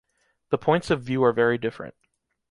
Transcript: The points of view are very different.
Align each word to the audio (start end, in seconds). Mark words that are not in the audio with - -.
The 0.49 0.57
points 0.57 0.89
of 0.89 1.03
view 1.03 1.23
are 1.23 1.31
very 1.31 1.59
different. 1.59 1.93